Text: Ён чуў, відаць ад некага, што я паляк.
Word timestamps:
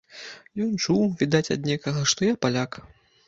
Ён 0.63 0.69
чуў, 0.83 1.03
відаць 1.19 1.51
ад 1.55 1.69
некага, 1.71 2.01
што 2.13 2.27
я 2.31 2.35
паляк. 2.47 2.71